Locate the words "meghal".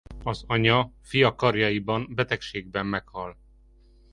2.85-3.37